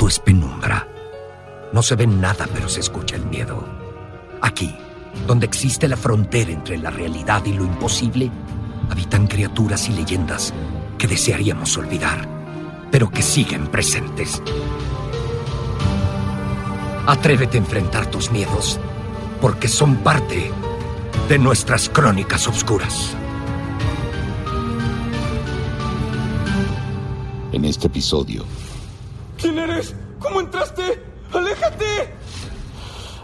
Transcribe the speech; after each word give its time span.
todo 0.00 0.08
es 0.08 0.18
penumbra. 0.18 0.88
No 1.74 1.82
se 1.82 1.94
ve 1.94 2.06
nada, 2.06 2.48
pero 2.54 2.70
se 2.70 2.80
escucha 2.80 3.16
el 3.16 3.26
miedo. 3.26 3.62
Aquí, 4.40 4.74
donde 5.26 5.44
existe 5.44 5.86
la 5.88 5.96
frontera 5.98 6.50
entre 6.52 6.78
la 6.78 6.88
realidad 6.88 7.44
y 7.44 7.52
lo 7.52 7.66
imposible, 7.66 8.30
habitan 8.88 9.26
criaturas 9.26 9.90
y 9.90 9.92
leyendas 9.92 10.54
que 10.96 11.06
desearíamos 11.06 11.76
olvidar, 11.76 12.26
pero 12.90 13.10
que 13.10 13.20
siguen 13.20 13.66
presentes. 13.66 14.42
Atrévete 17.06 17.58
a 17.58 17.60
enfrentar 17.60 18.06
tus 18.06 18.30
miedos, 18.30 18.80
porque 19.42 19.68
son 19.68 19.96
parte 19.96 20.50
de 21.28 21.38
nuestras 21.38 21.90
crónicas 21.90 22.48
oscuras. 22.48 23.14
En 27.52 27.66
este 27.66 27.88
episodio, 27.88 28.46
¿Quién 29.40 29.58
eres? 29.58 29.94
¿Cómo 30.18 30.40
entraste? 30.40 31.02
¡Aléjate! 31.32 32.14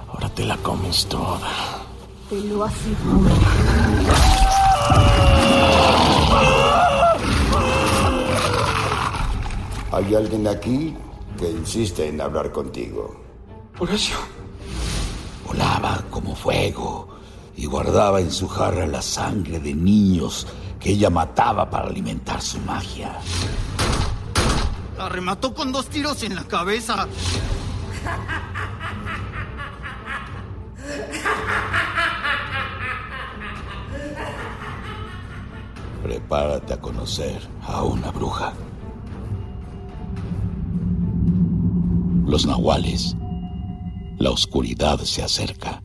Ahora 0.09 0.29
te 0.31 0.47
la 0.47 0.57
comes 0.59 1.07
toda. 1.07 1.51
Te 2.31 2.41
lo 2.41 2.65
aseguro. 2.65 3.31
Hay 9.93 10.15
alguien 10.15 10.47
aquí 10.47 10.97
que 11.39 11.51
insiste 11.51 12.09
en 12.09 12.21
hablar 12.21 12.51
contigo. 12.51 13.21
Horacio. 13.79 14.17
Volaba 15.47 16.03
como 16.11 16.35
fuego 16.35 17.09
y 17.57 17.67
guardaba 17.67 18.21
en 18.21 18.31
su 18.31 18.49
jarra 18.49 18.87
la 18.87 19.03
sangre 19.03 19.59
de 19.61 19.75
niños 19.75 20.47
que 20.81 20.91
ella 20.91 21.11
mataba 21.11 21.69
para 21.69 21.89
alimentar 21.89 22.41
su 22.41 22.59
magia. 22.61 23.19
La 24.99 25.09
remató 25.11 25.53
con 25.53 25.73
dos 25.73 25.89
tiros 25.89 26.23
en 26.23 26.35
la 26.35 26.45
cabeza. 26.45 27.07
Prepárate 36.03 36.73
a 36.73 36.81
conocer 36.81 37.43
a 37.63 37.83
una 37.83 38.11
bruja. 38.11 38.55
Los 42.25 42.47
nahuales. 42.47 43.15
La 44.19 44.31
oscuridad 44.31 44.99
se 45.01 45.23
acerca. 45.23 45.83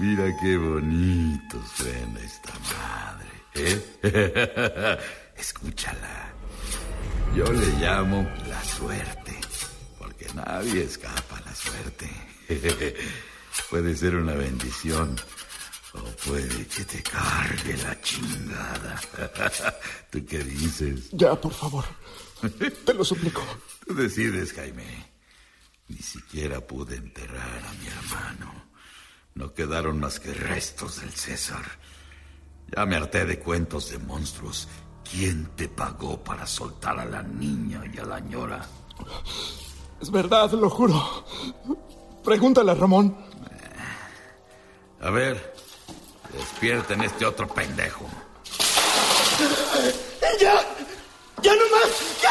Mira 0.00 0.34
qué 0.40 0.56
bonito 0.56 1.62
suena 1.76 2.20
esta 2.20 2.54
madre, 2.72 3.28
¿eh? 3.54 4.98
Escúchala. 5.36 6.32
Yo 7.36 7.44
le 7.52 7.66
llamo 7.78 8.26
la 8.48 8.64
suerte, 8.64 9.38
porque 9.98 10.26
nadie 10.34 10.84
escapa 10.84 11.36
a 11.36 11.40
la 11.42 11.54
suerte. 11.54 12.08
Puede 13.68 13.94
ser 13.94 14.16
una 14.16 14.32
bendición 14.32 15.16
o 15.92 16.02
puede 16.24 16.66
que 16.66 16.84
te 16.84 17.02
cargue 17.02 17.76
la 17.76 18.00
chingada. 18.00 19.00
¿Tú 20.10 20.24
qué 20.24 20.38
dices? 20.38 21.10
Ya, 21.12 21.38
por 21.38 21.52
favor. 21.52 21.84
Te 22.86 22.94
lo 22.94 23.04
suplico. 23.04 23.42
Tú 23.86 23.94
decides, 23.94 24.54
Jaime. 24.54 25.04
Ni 25.88 25.98
siquiera 25.98 26.58
pude 26.60 26.96
enterrar 26.96 27.62
a 27.66 27.72
mi 27.74 27.88
hermano. 27.88 28.69
No 29.34 29.54
quedaron 29.54 30.00
más 30.00 30.20
que 30.20 30.34
restos 30.34 31.00
del 31.00 31.12
César. 31.12 31.64
Ya 32.76 32.86
me 32.86 32.96
harté 32.96 33.24
de 33.24 33.38
cuentos 33.38 33.90
de 33.90 33.98
monstruos. 33.98 34.68
¿Quién 35.10 35.46
te 35.56 35.68
pagó 35.68 36.22
para 36.22 36.46
soltar 36.46 36.98
a 36.98 37.04
la 37.04 37.22
niña 37.22 37.82
y 37.92 37.98
a 37.98 38.04
la 38.04 38.20
ñora? 38.20 38.64
Es 40.00 40.10
verdad, 40.10 40.50
lo 40.52 40.70
juro. 40.70 41.24
Pregúntale 42.24 42.70
a 42.70 42.74
Ramón. 42.74 43.16
A 45.00 45.10
ver, 45.10 45.54
despierten 46.32 47.02
este 47.02 47.24
otro 47.24 47.48
pendejo. 47.48 48.06
¡Ya! 50.40 50.54
¡Ya 51.42 51.54
no 51.54 51.62
más! 51.70 52.20
¡Ya! 52.22 52.30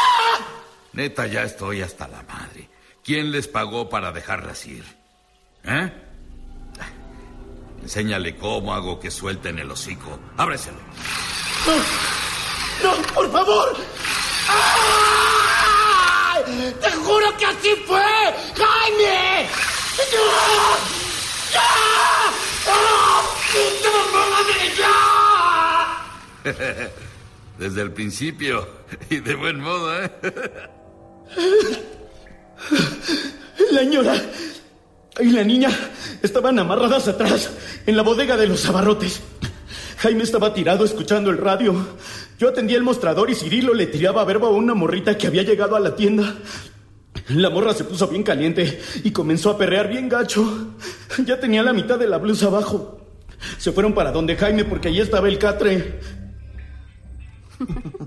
Neta, 0.92 1.26
ya 1.26 1.42
estoy 1.42 1.82
hasta 1.82 2.08
la 2.08 2.22
madre. 2.22 2.68
¿Quién 3.04 3.30
les 3.30 3.46
pagó 3.46 3.88
para 3.88 4.12
dejarlas 4.12 4.66
ir? 4.66 4.84
¿Eh? 5.64 6.09
Enséñale 7.90 8.36
cómo 8.36 8.72
hago 8.72 9.00
que 9.00 9.10
suelten 9.10 9.58
el 9.58 9.68
hocico. 9.68 10.16
Ábreselo. 10.36 10.76
¡No! 11.66 11.74
¡No, 12.84 13.02
por 13.14 13.32
favor! 13.32 13.76
¡Ay! 16.36 16.72
¡Te 16.80 16.88
juro 16.92 17.36
que 17.36 17.46
así 17.46 17.70
fue! 17.88 18.00
¡Jaime! 18.54 19.48
¡Ya! 20.12 20.20
¡Ya! 21.52 21.68
¡Ah! 22.68 23.22
¡Puta 23.52 23.90
madre, 24.12 24.72
ya! 24.78 24.94
Desde 27.58 27.82
el 27.82 27.90
principio. 27.92 28.68
Y 29.10 29.18
de 29.18 29.34
buen 29.34 29.58
modo, 29.58 30.00
¿eh? 30.00 30.12
La 33.72 33.80
señora 33.80 34.14
y 35.22 35.30
la 35.30 35.44
niña 35.44 35.70
estaban 36.22 36.58
amarradas 36.58 37.08
atrás, 37.08 37.50
en 37.86 37.96
la 37.96 38.02
bodega 38.02 38.36
de 38.36 38.46
los 38.46 38.66
abarrotes. 38.66 39.20
Jaime 39.98 40.22
estaba 40.22 40.54
tirado 40.54 40.84
escuchando 40.84 41.30
el 41.30 41.38
radio. 41.38 41.74
Yo 42.38 42.48
atendía 42.48 42.76
el 42.78 42.82
mostrador 42.82 43.30
y 43.30 43.34
Cirilo 43.34 43.74
le 43.74 43.86
tiraba 43.86 44.24
verbo 44.24 44.46
a 44.46 44.50
una 44.50 44.74
morrita 44.74 45.18
que 45.18 45.26
había 45.26 45.42
llegado 45.42 45.76
a 45.76 45.80
la 45.80 45.94
tienda. 45.94 46.36
La 47.28 47.50
morra 47.50 47.74
se 47.74 47.84
puso 47.84 48.08
bien 48.08 48.22
caliente 48.22 48.80
y 49.04 49.10
comenzó 49.10 49.50
a 49.50 49.58
perrear 49.58 49.88
bien 49.88 50.08
gacho. 50.08 50.74
Ya 51.26 51.38
tenía 51.38 51.62
la 51.62 51.72
mitad 51.72 51.98
de 51.98 52.06
la 52.06 52.18
blusa 52.18 52.46
abajo. 52.46 53.00
Se 53.58 53.72
fueron 53.72 53.92
para 53.92 54.10
donde 54.10 54.36
Jaime 54.36 54.64
porque 54.64 54.88
allí 54.88 55.00
estaba 55.00 55.28
el 55.28 55.38
catre. 55.38 56.00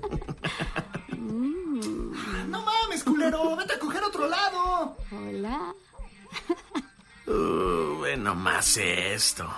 No 2.48 2.62
mames, 2.62 3.02
culero. 3.02 3.56
Vete 3.56 3.74
a 3.74 3.78
coger 3.78 4.02
otro 4.04 4.28
lado. 4.28 4.96
Hola. 5.10 5.74
Uh, 7.26 7.96
bueno, 7.98 8.34
más 8.34 8.76
esto. 8.76 9.48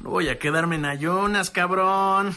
No 0.00 0.10
voy 0.10 0.28
a 0.28 0.38
quedarme 0.38 0.76
en 0.76 0.84
ayunas, 0.84 1.50
cabrón. 1.50 2.36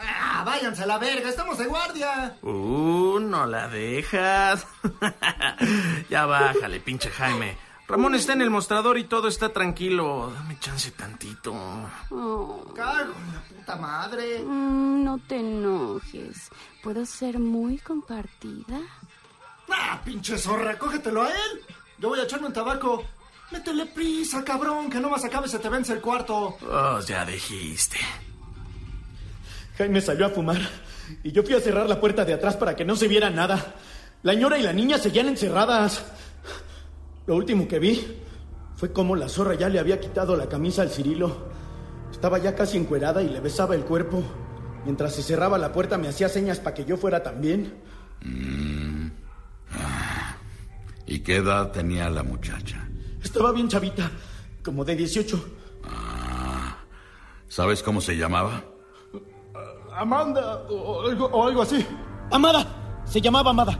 Ah, 0.00 0.42
váyanse 0.44 0.84
a 0.84 0.86
la 0.86 0.98
verga. 0.98 1.28
Estamos 1.28 1.58
de 1.58 1.66
guardia. 1.66 2.36
Uh, 2.42 3.18
no 3.20 3.44
la 3.46 3.68
dejas. 3.68 4.66
ya 6.08 6.24
bájale, 6.26 6.80
pinche 6.80 7.10
Jaime. 7.10 7.56
Ramón 7.86 8.14
está 8.14 8.34
en 8.34 8.42
el 8.42 8.50
mostrador 8.50 8.98
y 8.98 9.04
todo 9.04 9.28
está 9.28 9.50
tranquilo. 9.50 10.30
Dame 10.34 10.58
chance 10.60 10.90
tantito. 10.92 11.54
Oh, 12.10 12.72
Cago 12.74 13.12
en 13.14 13.34
la 13.34 13.40
puta 13.48 13.76
madre. 13.76 14.40
mm, 14.44 15.04
no 15.04 15.18
te 15.26 15.36
enojes. 15.40 16.50
¿Puedo 16.82 17.04
ser 17.06 17.38
muy 17.38 17.78
compartida? 17.78 18.80
Ah, 19.70 20.00
pinche 20.04 20.36
zorra. 20.38 20.78
Cógetelo 20.78 21.22
a 21.22 21.28
él. 21.30 21.62
Yo 21.98 22.08
voy 22.10 22.20
a 22.20 22.24
echarme 22.24 22.46
un 22.46 22.52
tabaco. 22.52 23.04
Métele 23.50 23.86
prisa, 23.86 24.44
cabrón, 24.44 24.90
que 24.90 25.00
no 25.00 25.08
más 25.08 25.24
acabe 25.24 25.48
se 25.48 25.58
te 25.58 25.68
vence 25.68 25.92
el 25.92 26.00
cuarto. 26.00 26.58
Oh, 26.70 27.00
ya 27.00 27.24
dijiste. 27.24 27.96
Jaime 29.78 30.00
salió 30.00 30.26
a 30.26 30.30
fumar 30.30 30.60
y 31.22 31.32
yo 31.32 31.42
fui 31.42 31.54
a 31.54 31.60
cerrar 31.60 31.88
la 31.88 32.00
puerta 32.00 32.24
de 32.24 32.34
atrás 32.34 32.56
para 32.56 32.76
que 32.76 32.84
no 32.84 32.96
se 32.96 33.08
viera 33.08 33.30
nada. 33.30 33.74
La 34.22 34.34
ñora 34.34 34.58
y 34.58 34.62
la 34.62 34.72
niña 34.72 34.98
seguían 34.98 35.28
encerradas. 35.28 36.04
Lo 37.26 37.36
último 37.36 37.68
que 37.68 37.78
vi 37.78 38.18
fue 38.76 38.92
cómo 38.92 39.16
la 39.16 39.28
zorra 39.28 39.54
ya 39.54 39.68
le 39.68 39.78
había 39.78 40.00
quitado 40.00 40.36
la 40.36 40.48
camisa 40.48 40.82
al 40.82 40.90
Cirilo. 40.90 41.48
Estaba 42.10 42.38
ya 42.38 42.54
casi 42.54 42.76
encuerada 42.76 43.22
y 43.22 43.28
le 43.28 43.40
besaba 43.40 43.74
el 43.74 43.84
cuerpo. 43.84 44.22
Mientras 44.84 45.14
se 45.14 45.22
cerraba 45.22 45.58
la 45.58 45.72
puerta 45.72 45.96
me 45.96 46.08
hacía 46.08 46.28
señas 46.28 46.58
para 46.58 46.74
que 46.74 46.84
yo 46.84 46.96
fuera 46.96 47.22
también. 47.22 47.74
Mm. 48.22 49.08
Ah. 49.72 50.36
¿Y 51.06 51.20
qué 51.20 51.36
edad 51.36 51.70
tenía 51.70 52.10
la 52.10 52.22
muchacha? 52.22 52.87
Estaba 53.22 53.52
bien 53.52 53.68
chavita, 53.68 54.10
como 54.62 54.84
de 54.84 54.96
18. 54.96 55.44
Ah. 55.84 56.76
¿Sabes 57.48 57.82
cómo 57.82 58.00
se 58.00 58.16
llamaba? 58.16 58.64
Amanda 59.94 60.64
o 60.68 61.08
algo, 61.08 61.26
o 61.26 61.46
algo 61.46 61.62
así. 61.62 61.84
Amada. 62.30 63.02
Se 63.04 63.20
llamaba 63.20 63.50
Amada. 63.50 63.78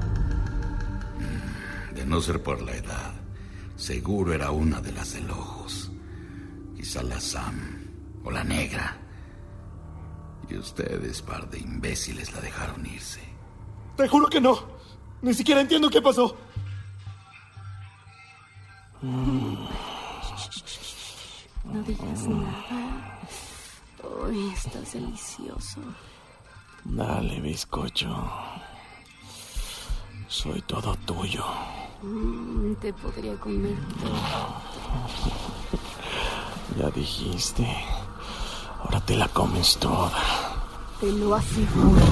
De 1.95 2.05
no 2.05 2.21
ser 2.21 2.43
por 2.43 2.63
la 2.63 2.75
edad, 2.75 3.13
seguro 3.77 4.33
era 4.33 4.51
una 4.51 4.81
de 4.81 4.93
las 4.93 5.13
del 5.13 5.31
ojos. 5.31 5.91
Quizá 6.77 7.03
la 7.03 7.21
Sam 7.21 7.55
o 8.25 8.31
la 8.31 8.43
negra. 8.43 8.97
Y 10.49 10.57
ustedes, 10.57 11.21
par 11.21 11.49
de 11.51 11.59
imbéciles, 11.59 12.33
la 12.33 12.41
dejaron 12.41 12.87
irse. 12.87 13.21
Te 13.97 14.09
juro 14.09 14.29
que 14.29 14.41
no. 14.41 14.59
Ni 15.21 15.35
siquiera 15.35 15.61
entiendo 15.61 15.91
qué 15.91 16.01
pasó. 16.01 16.37
No 19.03 19.69
digas 21.87 22.27
nada. 22.27 23.21
Uy, 24.25 24.53
estás 24.53 24.93
delicioso. 24.93 25.81
Dale, 26.85 27.41
bizcocho. 27.41 28.09
Soy 30.27 30.61
todo 30.63 30.97
tuyo. 31.07 31.45
Mm, 32.03 32.75
te 32.81 32.93
podría 32.93 33.37
comer 33.37 33.77
todo. 34.01 34.17
Ya 36.79 36.91
dijiste. 36.91 37.67
Ahora 38.81 39.01
te 39.01 39.17
la 39.17 39.29
comes 39.29 39.77
toda. 39.79 40.13
Te 41.01 41.13
lo 41.13 41.35
aseguro. 41.35 42.03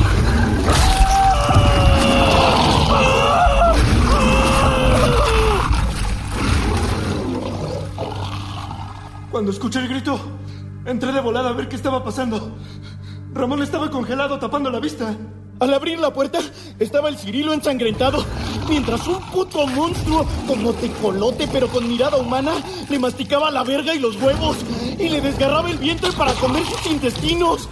Cuando 9.36 9.52
escuché 9.52 9.80
el 9.80 9.88
grito, 9.88 10.18
entré 10.86 11.12
de 11.12 11.20
volada 11.20 11.50
a 11.50 11.52
ver 11.52 11.68
qué 11.68 11.76
estaba 11.76 12.02
pasando. 12.02 12.56
Ramón 13.34 13.62
estaba 13.62 13.90
congelado 13.90 14.38
tapando 14.38 14.70
la 14.70 14.80
vista. 14.80 15.14
Al 15.60 15.74
abrir 15.74 15.98
la 15.98 16.10
puerta 16.10 16.38
estaba 16.78 17.10
el 17.10 17.18
Cirilo 17.18 17.52
ensangrentado, 17.52 18.24
mientras 18.66 19.06
un 19.06 19.20
puto 19.24 19.66
monstruo 19.66 20.26
como 20.46 20.72
tecolote 20.72 21.46
pero 21.52 21.68
con 21.68 21.86
mirada 21.86 22.16
humana 22.16 22.52
le 22.88 22.98
masticaba 22.98 23.50
la 23.50 23.62
verga 23.62 23.94
y 23.94 23.98
los 23.98 24.16
huevos 24.16 24.56
y 24.98 25.06
le 25.10 25.20
desgarraba 25.20 25.70
el 25.70 25.76
vientre 25.76 26.10
para 26.12 26.32
comer 26.32 26.64
sus 26.64 26.86
intestinos. 26.86 27.68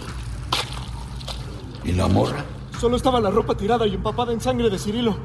¿Y 1.83 1.93
la 1.93 2.07
morra? 2.07 2.45
Solo 2.79 2.95
estaba 2.95 3.19
la 3.19 3.31
ropa 3.31 3.57
tirada 3.57 3.87
y 3.87 3.95
empapada 3.95 4.33
en 4.33 4.39
sangre 4.39 4.69
de 4.69 4.77
Cirilo. 4.77 5.17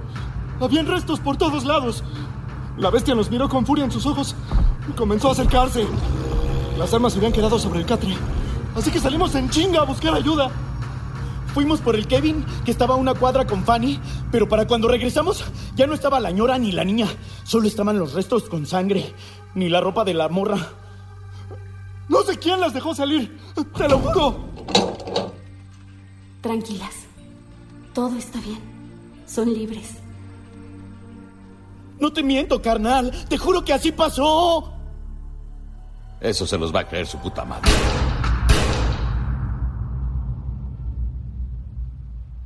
Habían 0.58 0.86
restos 0.86 1.20
por 1.20 1.36
todos 1.36 1.66
lados. 1.66 2.02
La 2.78 2.88
bestia 2.88 3.14
nos 3.14 3.30
miró 3.30 3.46
con 3.50 3.66
furia 3.66 3.84
en 3.84 3.90
sus 3.90 4.06
ojos 4.06 4.34
y 4.88 4.92
comenzó 4.92 5.28
a 5.28 5.32
acercarse. 5.32 5.86
Las 6.80 6.94
armas 6.94 7.12
se 7.12 7.18
habían 7.18 7.34
quedado 7.34 7.58
sobre 7.58 7.80
el 7.80 7.84
catre, 7.84 8.16
así 8.74 8.90
que 8.90 8.98
salimos 8.98 9.34
en 9.34 9.50
chinga 9.50 9.82
a 9.82 9.84
buscar 9.84 10.14
ayuda. 10.14 10.50
Fuimos 11.52 11.78
por 11.82 11.94
el 11.94 12.06
Kevin, 12.06 12.42
que 12.64 12.70
estaba 12.70 12.94
a 12.94 12.96
una 12.96 13.12
cuadra 13.12 13.46
con 13.46 13.64
Fanny, 13.64 14.00
pero 14.32 14.48
para 14.48 14.66
cuando 14.66 14.88
regresamos 14.88 15.44
ya 15.76 15.86
no 15.86 15.92
estaba 15.92 16.18
la 16.20 16.30
ñora 16.30 16.56
ni 16.56 16.72
la 16.72 16.82
niña. 16.82 17.06
Solo 17.44 17.68
estaban 17.68 17.98
los 17.98 18.14
restos 18.14 18.44
con 18.44 18.64
sangre, 18.64 19.12
ni 19.54 19.68
la 19.68 19.82
ropa 19.82 20.04
de 20.04 20.14
la 20.14 20.30
morra. 20.30 20.56
No 22.08 22.22
sé 22.22 22.38
quién 22.38 22.60
las 22.60 22.72
dejó 22.72 22.94
salir, 22.94 23.38
te 23.76 23.86
lo 23.86 23.98
juro. 23.98 24.38
Tranquilas. 26.40 26.94
Todo 27.92 28.16
está 28.16 28.40
bien. 28.40 28.60
Son 29.26 29.52
libres. 29.52 29.96
No 31.98 32.10
te 32.10 32.22
miento, 32.22 32.62
carnal. 32.62 33.12
Te 33.28 33.36
juro 33.36 33.66
que 33.66 33.74
así 33.74 33.92
pasó. 33.92 34.79
Eso 36.20 36.46
se 36.46 36.58
los 36.58 36.74
va 36.74 36.80
a 36.80 36.84
creer 36.88 37.06
su 37.06 37.18
puta 37.18 37.44
madre. 37.44 37.70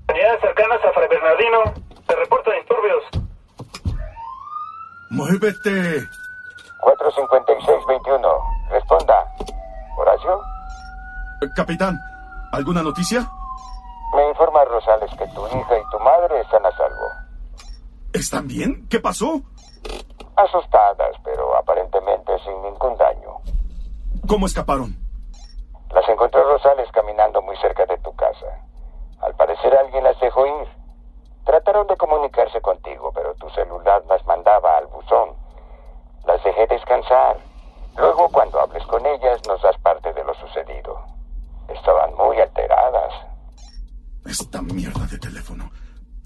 Unidades 0.09 0.41
cercanas 0.41 0.79
a 0.85 0.93
Fray 0.93 1.09
Bernardino. 1.09 1.59
Se 2.07 2.15
reporta 2.17 2.51
disturbios. 2.53 3.03
¡Muévete! 5.11 6.07
456-21. 6.81 8.71
Responda. 8.71 9.25
¿Horacio? 9.97 10.41
Capitán, 11.57 11.99
¿alguna 12.53 12.83
noticia? 12.83 13.29
Me 14.15 14.29
informa 14.29 14.65
Rosales 14.65 15.11
que 15.19 15.27
tu 15.29 15.47
hija 15.47 15.79
y 15.79 15.91
tu 15.91 15.99
madre 16.01 16.41
están 16.41 16.65
a 16.65 16.71
salvo. 16.77 17.11
¿Están 18.13 18.47
bien? 18.47 18.87
¿Qué 18.89 19.01
pasó? 19.01 19.41
Asustadas, 20.37 21.17
pero 21.25 21.57
aparentemente 21.57 22.33
sin 22.45 22.63
ningún 22.63 22.97
daño. 22.97 23.24
¿Cómo 24.27 24.47
escaparon? 24.47 24.97
Las 25.93 26.09
encontró 26.09 26.43
Rosales 26.45 26.91
caminando 26.93 27.41
muy 27.43 27.57
cerca 27.59 27.87
de 27.87 27.99
tu 27.99 28.15
casa. 28.17 28.47
Al 29.21 29.35
parecer 29.37 29.75
alguien 29.77 30.05
las 30.05 30.19
dejó 30.21 30.47
ir. 30.47 30.69
Trataron 31.45 31.87
de 31.87 31.97
comunicarse 31.97 32.61
contigo, 32.61 33.13
pero 33.15 33.35
tu 33.35 33.49
celular 33.51 34.03
las 34.09 34.25
mandaba 34.27 34.79
al 34.79 34.87
buzón. 34.87 35.31
Las 36.27 36.43
dejé 36.43 36.67
descansar. 36.67 37.37
Luego, 37.97 38.29
cuando 38.31 38.61
hables 38.61 38.85
con 38.87 39.05
ellas, 39.07 39.41
nos 39.47 39.63
das 39.63 39.77
parte 39.79 40.13
de 40.13 40.25
lo 40.25 40.35
sucedido. 40.35 40.99
Estaban 41.69 42.15
muy 42.15 42.39
alteradas. 42.41 43.13
Esta 44.27 44.63
mierda 44.63 45.07
de 45.07 45.19
teléfono. 45.19 45.71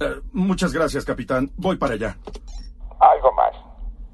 Eh, 0.01 0.21
muchas 0.33 0.73
gracias, 0.73 1.05
capitán. 1.05 1.51
Voy 1.57 1.77
para 1.77 1.95
allá. 1.95 2.17
Algo 3.01 3.33
más. 3.33 3.55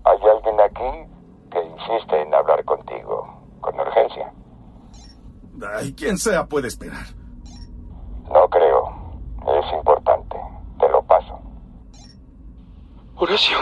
Hay 0.05 0.19
alguien 0.29 0.61
aquí 0.61 1.11
que 1.51 1.63
insiste 1.63 2.21
en 2.21 2.35
hablar 2.35 2.65
contigo, 2.65 3.27
con 3.61 3.79
urgencia. 3.79 4.33
Ay, 5.77 5.95
quien 6.15 6.19
sea 6.19 6.47
puede 6.47 6.69
esperar. 6.69 7.07
No 8.33 8.49
creo. 8.49 9.21
Es 9.59 9.73
importante. 9.75 10.37
Te 10.79 10.89
lo 10.89 11.03
paso. 11.05 11.41
Horacio. 13.17 13.57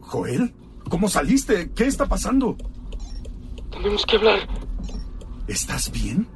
Joel, 0.00 0.54
¿cómo 0.88 1.08
saliste? 1.08 1.72
¿Qué 1.72 1.84
está 1.84 2.06
pasando? 2.06 2.56
Tenemos 3.70 4.06
que 4.06 4.16
hablar. 4.16 4.38
¿Estás 5.46 5.90
bien? 5.90 6.28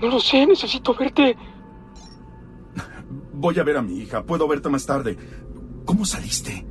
No 0.00 0.08
lo 0.08 0.20
sé, 0.20 0.46
necesito 0.46 0.94
verte. 0.94 1.36
Voy 3.32 3.58
a 3.58 3.64
ver 3.64 3.76
a 3.78 3.82
mi 3.82 4.00
hija. 4.00 4.22
Puedo 4.22 4.46
verte 4.46 4.68
más 4.68 4.84
tarde. 4.84 5.16
¿Cómo 5.84 6.04
saliste? 6.04 6.66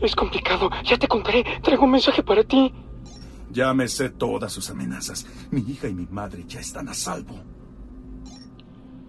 Es 0.00 0.14
complicado. 0.14 0.70
Ya 0.84 0.96
te 0.98 1.06
contaré. 1.06 1.44
Traigo 1.62 1.84
un 1.84 1.92
mensaje 1.92 2.22
para 2.22 2.42
ti. 2.42 2.72
Ya 3.50 3.72
me 3.74 3.88
sé 3.88 4.10
todas 4.10 4.52
sus 4.52 4.70
amenazas. 4.70 5.26
Mi 5.50 5.60
hija 5.60 5.88
y 5.88 5.94
mi 5.94 6.06
madre 6.06 6.44
ya 6.46 6.60
están 6.60 6.88
a 6.88 6.94
salvo. 6.94 7.34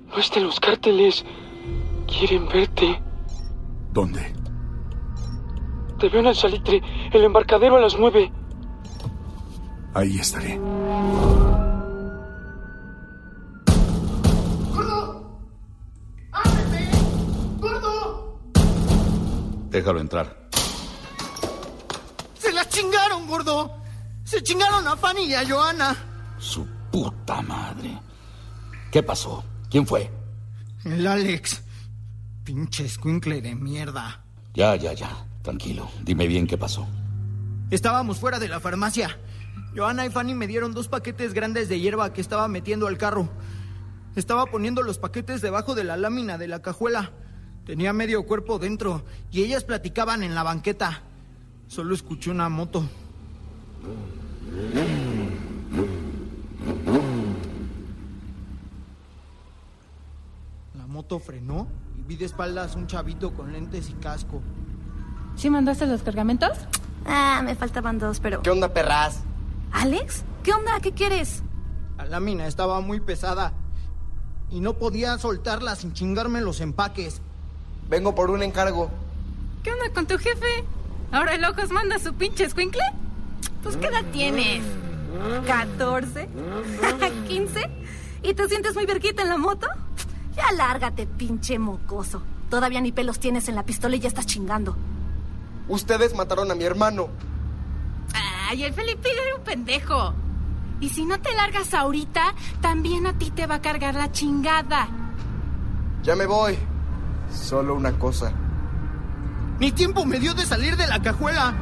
No 0.07 0.17
están 0.17 0.43
los 0.43 0.59
cárteles. 0.59 1.25
Quieren 2.07 2.47
verte. 2.47 3.01
¿Dónde? 3.91 4.33
Te 5.99 6.09
veo 6.09 6.21
en 6.21 6.27
el 6.27 6.35
salitre, 6.35 6.81
el 7.11 7.23
embarcadero 7.23 7.75
a 7.75 7.81
las 7.81 7.97
nueve. 7.99 8.31
Ahí 9.93 10.17
estaré. 10.17 10.57
¡Gordo! 14.73 15.41
¡Ábreme! 16.31 16.89
¡Gordo! 17.59 18.39
Déjalo 19.69 19.99
entrar. 19.99 20.49
¡Se 22.37 22.53
la 22.53 22.67
chingaron, 22.69 23.27
gordo! 23.27 23.79
¡Se 24.29 24.43
chingaron 24.43 24.87
a 24.87 24.95
Fanny 24.95 25.23
y 25.23 25.33
a 25.33 25.43
Joana! 25.43 25.97
Su 26.37 26.63
puta 26.91 27.41
madre. 27.41 27.99
¿Qué 28.91 29.01
pasó? 29.01 29.43
¿Quién 29.71 29.87
fue? 29.87 30.07
El 30.85 31.07
Alex. 31.07 31.63
Pinche 32.43 32.85
escuincle 32.85 33.41
de 33.41 33.55
mierda. 33.55 34.23
Ya, 34.53 34.75
ya, 34.75 34.93
ya. 34.93 35.25
Tranquilo. 35.41 35.89
Dime 36.03 36.27
bien 36.27 36.45
qué 36.45 36.59
pasó. 36.59 36.87
Estábamos 37.71 38.19
fuera 38.19 38.37
de 38.37 38.49
la 38.49 38.59
farmacia. 38.59 39.17
Joana 39.75 40.05
y 40.05 40.11
Fanny 40.11 40.35
me 40.35 40.45
dieron 40.45 40.75
dos 40.75 40.89
paquetes 40.89 41.33
grandes 41.33 41.67
de 41.67 41.79
hierba 41.79 42.13
que 42.13 42.21
estaba 42.21 42.47
metiendo 42.47 42.85
al 42.85 42.99
carro. 42.99 43.29
Estaba 44.15 44.45
poniendo 44.45 44.83
los 44.83 44.99
paquetes 44.99 45.41
debajo 45.41 45.73
de 45.73 45.85
la 45.85 45.97
lámina 45.97 46.37
de 46.37 46.47
la 46.47 46.61
cajuela. 46.61 47.13
Tenía 47.65 47.93
medio 47.93 48.27
cuerpo 48.27 48.59
dentro 48.59 49.03
y 49.31 49.41
ellas 49.41 49.63
platicaban 49.63 50.21
en 50.21 50.35
la 50.35 50.43
banqueta. 50.43 51.01
Solo 51.67 51.95
escuché 51.95 52.29
una 52.29 52.47
moto. 52.47 52.87
La 60.77 60.87
moto 60.87 61.19
frenó 61.19 61.67
y 61.97 62.03
vi 62.03 62.15
de 62.15 62.25
espaldas 62.25 62.75
un 62.75 62.87
chavito 62.87 63.33
con 63.33 63.51
lentes 63.51 63.89
y 63.89 63.93
casco. 63.93 64.41
¿Sí 65.35 65.49
mandaste 65.49 65.85
los 65.85 66.01
cargamentos? 66.01 66.57
Ah, 67.05 67.41
me 67.43 67.55
faltaban 67.55 67.97
dos, 67.99 68.19
pero... 68.19 68.41
¿Qué 68.41 68.49
onda, 68.49 68.73
perras? 68.73 69.21
¿Alex? 69.71 70.23
¿Qué 70.43 70.51
onda? 70.53 70.79
¿Qué 70.81 70.91
quieres? 70.91 71.43
La 71.97 72.05
lámina 72.05 72.47
estaba 72.47 72.81
muy 72.81 72.99
pesada 72.99 73.53
y 74.51 74.59
no 74.59 74.73
podía 74.73 75.17
soltarla 75.17 75.75
sin 75.75 75.93
chingarme 75.93 76.41
los 76.41 76.59
empaques. 76.61 77.21
Vengo 77.89 78.15
por 78.15 78.31
un 78.31 78.43
encargo. 78.43 78.89
¿Qué 79.63 79.71
onda 79.71 79.93
con 79.93 80.07
tu 80.07 80.17
jefe? 80.17 80.63
¿Ahora 81.11 81.35
el 81.35 81.43
ojos 81.43 81.71
manda 81.71 81.99
su 81.99 82.13
pinche 82.13 82.45
escuincle? 82.45 82.83
Pues 83.63 83.77
¿qué 83.77 83.87
edad 83.87 84.05
tienes? 84.11 84.63
¿14? 85.45 86.27
¿15? 87.27 87.69
¿Y 88.23 88.33
te 88.33 88.47
sientes 88.47 88.75
muy 88.75 88.85
verguita 88.85 89.23
en 89.23 89.29
la 89.29 89.37
moto? 89.37 89.67
Ya 90.35 90.51
lárgate, 90.53 91.07
pinche 91.07 91.59
mocoso. 91.59 92.21
Todavía 92.49 92.81
ni 92.81 92.91
pelos 92.91 93.19
tienes 93.19 93.49
en 93.49 93.55
la 93.55 93.63
pistola 93.63 93.95
y 93.95 93.99
ya 93.99 94.07
estás 94.07 94.25
chingando. 94.25 94.75
Ustedes 95.67 96.15
mataron 96.15 96.49
a 96.51 96.55
mi 96.55 96.63
hermano. 96.63 97.09
Ay, 98.49 98.63
el 98.63 98.73
Felipe 98.73 99.09
era 99.11 99.35
un 99.35 99.43
pendejo. 99.43 100.13
Y 100.79 100.89
si 100.89 101.05
no 101.05 101.19
te 101.19 101.33
largas 101.33 101.73
ahorita, 101.73 102.33
también 102.61 103.05
a 103.05 103.13
ti 103.13 103.31
te 103.31 103.45
va 103.45 103.55
a 103.55 103.61
cargar 103.61 103.95
la 103.95 104.11
chingada. 104.11 104.87
Ya 106.03 106.15
me 106.15 106.25
voy. 106.25 106.57
Solo 107.31 107.75
una 107.75 107.91
cosa. 107.99 108.31
Ni 109.59 109.71
tiempo 109.71 110.05
me 110.05 110.19
dio 110.19 110.33
de 110.33 110.45
salir 110.45 110.77
de 110.77 110.87
la 110.87 111.01
cajuela. 111.01 111.53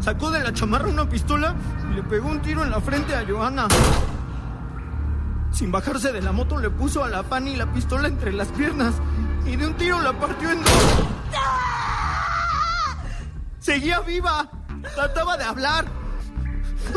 Sacó 0.00 0.30
de 0.30 0.40
la 0.40 0.52
chamarra 0.52 0.88
una 0.88 1.08
pistola 1.08 1.54
y 1.90 1.94
le 1.96 2.02
pegó 2.02 2.28
un 2.28 2.40
tiro 2.40 2.62
en 2.62 2.70
la 2.70 2.80
frente 2.80 3.14
a 3.14 3.24
Johanna. 3.28 3.68
Sin 5.52 5.72
bajarse 5.72 6.12
de 6.12 6.22
la 6.22 6.32
moto 6.32 6.58
le 6.58 6.70
puso 6.70 7.02
a 7.02 7.08
la 7.08 7.24
Fanny 7.24 7.56
la 7.56 7.72
pistola 7.72 8.08
entre 8.08 8.32
las 8.32 8.48
piernas 8.48 8.94
y 9.44 9.56
de 9.56 9.66
un 9.66 9.74
tiro 9.74 10.00
la 10.00 10.12
partió 10.12 10.50
en 10.50 10.62
dos. 10.62 10.72
Seguía 13.58 14.00
viva. 14.00 14.48
Trataba 14.94 15.36
de 15.36 15.44
hablar. 15.44 15.84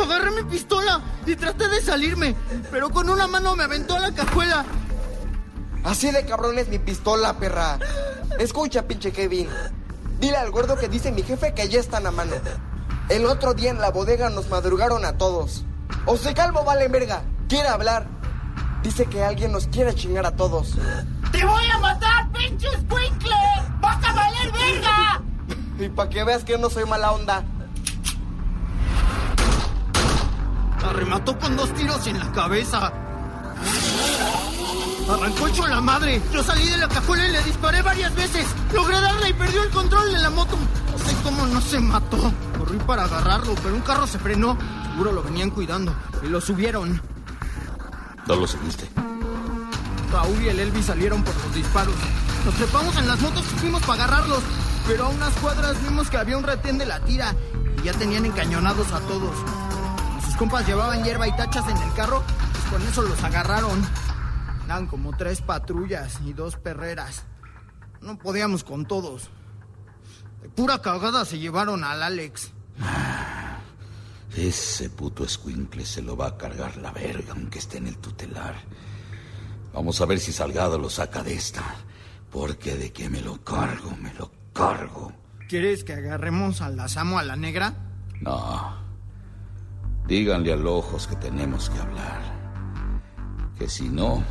Agarré 0.01 0.31
mi 0.31 0.43
pistola 0.49 1.01
y 1.25 1.35
traté 1.35 1.67
de 1.67 1.81
salirme, 1.81 2.35
pero 2.69 2.89
con 2.89 3.09
una 3.09 3.27
mano 3.27 3.55
me 3.55 3.63
aventó 3.63 3.95
a 3.95 3.99
la 3.99 4.13
cajuela. 4.13 4.63
Así 5.83 6.11
de 6.11 6.25
cabrón 6.25 6.59
es 6.59 6.69
mi 6.69 6.77
pistola, 6.79 7.37
perra. 7.37 7.79
Escucha, 8.39 8.87
pinche 8.87 9.11
Kevin. 9.11 9.49
Dile 10.19 10.37
al 10.37 10.51
gordo 10.51 10.77
que 10.77 10.87
dice 10.87 11.11
mi 11.11 11.23
jefe 11.23 11.53
que 11.53 11.67
ya 11.67 11.79
están 11.79 12.05
a 12.05 12.11
mano. 12.11 12.35
El 13.11 13.25
otro 13.25 13.53
día 13.53 13.71
en 13.71 13.81
la 13.81 13.91
bodega 13.91 14.29
nos 14.29 14.47
madrugaron 14.47 15.03
a 15.03 15.17
todos. 15.17 15.65
O 16.05 16.15
se 16.15 16.33
calmo, 16.33 16.63
vale 16.63 16.87
verga. 16.87 17.23
Quiere 17.49 17.67
hablar. 17.67 18.07
Dice 18.83 19.05
que 19.05 19.21
alguien 19.21 19.51
nos 19.51 19.67
quiere 19.67 19.93
chingar 19.93 20.25
a 20.25 20.31
todos. 20.31 20.77
¡Te 21.29 21.43
voy 21.43 21.65
a 21.73 21.77
matar, 21.79 22.31
pinche 22.31 22.69
squinkle! 22.69 23.35
¡Vas 23.81 24.01
a 24.05 24.13
valer 24.13 24.51
verga! 24.53 25.21
Y 25.77 25.89
para 25.89 26.09
que 26.09 26.23
veas 26.23 26.45
que 26.45 26.57
no 26.57 26.69
soy 26.69 26.85
mala 26.85 27.11
onda. 27.11 27.43
La 30.81 30.93
remató 30.93 31.37
con 31.37 31.57
dos 31.57 31.73
tiros 31.73 32.07
en 32.07 32.17
la 32.17 32.31
cabeza. 32.31 32.93
Arrancó 35.09 35.47
hecho 35.49 35.67
la 35.67 35.81
madre. 35.81 36.21
Yo 36.31 36.41
salí 36.43 36.65
de 36.69 36.77
la 36.77 36.87
cajuela 36.87 37.27
y 37.27 37.31
le 37.33 37.43
disparé 37.43 37.81
varias 37.81 38.15
veces. 38.15 38.47
Logré 38.73 39.01
darle 39.01 39.31
y 39.31 39.33
perdió 39.33 39.63
el 39.63 39.69
control 39.71 40.13
de 40.13 40.19
la 40.19 40.29
moto. 40.29 40.55
No 40.93 40.97
sé 40.97 41.13
cómo 41.23 41.45
no 41.47 41.59
se 41.59 41.77
mató. 41.81 42.31
Corrí 42.61 42.77
para 42.77 43.05
agarrarlo, 43.05 43.55
pero 43.55 43.73
un 43.73 43.81
carro 43.81 44.05
se 44.05 44.19
frenó. 44.19 44.55
Seguro 44.91 45.13
lo 45.13 45.23
venían 45.23 45.49
cuidando. 45.49 45.95
Y 46.21 46.27
lo 46.27 46.39
subieron. 46.39 47.01
¿No 48.27 48.35
lo 48.35 48.45
seguiste? 48.45 48.87
Raúl 50.11 50.43
y 50.43 50.49
el 50.49 50.59
Elvis 50.59 50.85
salieron 50.85 51.23
por 51.23 51.33
los 51.37 51.55
disparos. 51.55 51.95
Nos 52.45 52.53
trepamos 52.53 52.95
en 52.97 53.07
las 53.07 53.19
motos 53.19 53.43
y 53.51 53.57
fuimos 53.57 53.81
para 53.81 54.03
agarrarlos. 54.03 54.43
Pero 54.85 55.07
a 55.07 55.09
unas 55.09 55.33
cuadras 55.39 55.81
vimos 55.81 56.11
que 56.11 56.17
había 56.17 56.37
un 56.37 56.43
retén 56.43 56.77
de 56.77 56.85
la 56.85 56.99
tira. 56.99 57.33
Y 57.81 57.85
ya 57.85 57.93
tenían 57.93 58.27
encañonados 58.27 58.91
a 58.91 58.99
todos. 58.99 59.35
Sus 60.23 60.35
compas 60.35 60.67
llevaban 60.67 61.03
hierba 61.03 61.27
y 61.27 61.35
tachas 61.35 61.67
en 61.67 61.77
el 61.77 61.93
carro. 61.95 62.21
Pues 62.51 62.65
con 62.65 62.87
eso 62.87 63.01
los 63.01 63.23
agarraron. 63.23 63.81
Eran 64.65 64.85
como 64.85 65.17
tres 65.17 65.41
patrullas 65.41 66.19
y 66.23 66.33
dos 66.33 66.57
perreras. 66.57 67.23
No 68.01 68.19
podíamos 68.19 68.63
con 68.63 68.85
todos. 68.85 69.31
De 70.41 70.49
pura 70.49 70.81
cagada 70.81 71.25
se 71.25 71.39
llevaron 71.39 71.83
al 71.83 72.03
Alex. 72.03 72.51
Ese 74.35 74.89
puto 74.89 75.23
escuincle 75.23 75.85
se 75.85 76.01
lo 76.01 76.15
va 76.15 76.27
a 76.27 76.37
cargar 76.37 76.77
la 76.77 76.91
verga, 76.91 77.33
aunque 77.33 77.59
esté 77.59 77.77
en 77.77 77.87
el 77.87 77.97
tutelar. 77.97 78.55
Vamos 79.73 80.01
a 80.01 80.05
ver 80.05 80.19
si 80.19 80.31
Salgado 80.31 80.77
lo 80.77 80.89
saca 80.89 81.23
de 81.23 81.33
esta. 81.33 81.63
Porque 82.31 82.75
de 82.75 82.93
que 82.93 83.09
me 83.09 83.21
lo 83.21 83.43
cargo, 83.43 83.91
me 83.97 84.13
lo 84.13 84.31
cargo. 84.53 85.11
¿Quieres 85.49 85.83
que 85.83 85.93
agarremos 85.93 86.61
al 86.61 86.77
Lazamo 86.77 87.19
a 87.19 87.23
la 87.23 87.35
negra? 87.35 87.73
No. 88.21 88.73
Díganle 90.07 90.53
al 90.53 90.65
ojos 90.65 91.07
que 91.07 91.17
tenemos 91.17 91.69
que 91.69 91.79
hablar. 91.79 92.21
Que 93.57 93.69
si 93.69 93.89
no, 93.89 94.23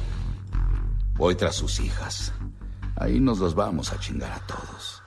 voy 1.15 1.35
tras 1.35 1.57
sus 1.57 1.79
hijas. 1.79 2.33
Ahí 2.97 3.21
nos 3.21 3.39
los 3.39 3.55
vamos 3.55 3.93
a 3.93 4.01
chingar 4.01 4.33
a 4.33 4.41
todos. 4.47 5.00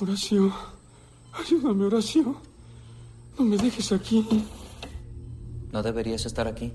Horacio, 0.00 0.52
ayúdame, 1.32 1.86
Horacio. 1.86 2.36
No 3.36 3.44
me 3.44 3.56
dejes 3.56 3.90
aquí. 3.90 4.24
No 5.72 5.82
deberías 5.82 6.24
estar 6.24 6.46
aquí. 6.46 6.72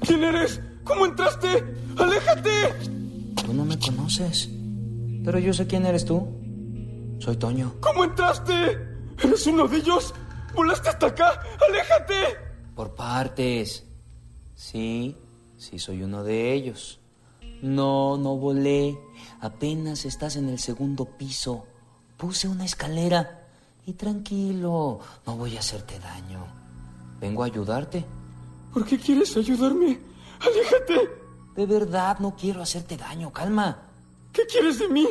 ¿Quién 0.00 0.22
eres? 0.22 0.60
¿Cómo 0.84 1.06
entraste? 1.06 1.64
¡Aléjate! 1.96 2.74
Tú 3.44 3.54
no 3.54 3.64
me 3.64 3.78
conoces. 3.78 4.50
Pero 5.24 5.38
yo 5.38 5.54
sé 5.54 5.66
quién 5.66 5.86
eres 5.86 6.04
tú. 6.04 6.28
Soy 7.18 7.36
Toño. 7.36 7.76
¿Cómo 7.80 8.04
entraste? 8.04 8.78
¿Eres 9.22 9.46
uno 9.46 9.66
de 9.66 9.78
ellos? 9.78 10.12
¿Volaste 10.54 10.90
hasta 10.90 11.06
acá? 11.06 11.40
¡Aléjate! 11.68 12.36
Por 12.74 12.94
partes. 12.94 13.86
Sí, 14.54 15.16
sí 15.56 15.78
soy 15.78 16.02
uno 16.02 16.22
de 16.24 16.52
ellos. 16.52 17.00
No, 17.62 18.18
no 18.18 18.36
volé. 18.36 18.98
Apenas 19.40 20.04
estás 20.04 20.36
en 20.36 20.50
el 20.50 20.58
segundo 20.58 21.06
piso. 21.06 21.64
Puse 22.16 22.48
una 22.48 22.64
escalera. 22.64 23.42
Y 23.86 23.92
tranquilo, 23.92 24.98
no 25.26 25.36
voy 25.36 25.56
a 25.56 25.60
hacerte 25.60 25.98
daño. 26.00 26.44
Vengo 27.20 27.42
a 27.42 27.46
ayudarte. 27.46 28.04
¿Por 28.72 28.84
qué 28.84 28.98
quieres 28.98 29.36
ayudarme? 29.36 30.00
¡Aléjate! 30.40 31.08
De 31.54 31.66
verdad, 31.66 32.18
no 32.18 32.34
quiero 32.34 32.62
hacerte 32.62 32.96
daño. 32.96 33.32
Calma. 33.32 33.78
¿Qué 34.32 34.44
quieres 34.46 34.78
de 34.78 34.88
mí? 34.88 35.06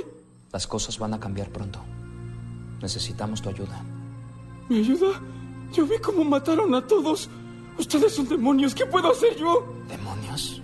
Las 0.52 0.68
cosas 0.68 1.00
van 1.00 1.14
a 1.14 1.20
cambiar 1.20 1.50
pronto. 1.50 1.80
Necesitamos 2.82 3.42
tu 3.42 3.50
ayuda. 3.50 3.82
¿Mi 4.70 4.80
ayuda? 4.80 5.20
Yo 5.74 5.86
vi 5.86 5.98
cómo 6.00 6.24
mataron 6.24 6.76
a 6.76 6.86
todos. 6.86 7.30
Ustedes 7.78 8.14
son 8.14 8.28
demonios. 8.28 8.76
¿Qué 8.76 8.86
puedo 8.86 9.12
hacer 9.12 9.36
yo? 9.38 9.66
¿Demonios? 9.88 10.62